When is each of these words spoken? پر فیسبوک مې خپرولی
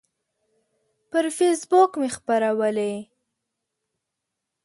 پر 1.09 1.25
فیسبوک 1.37 1.91
مې 1.99 2.09
خپرولی 2.15 2.93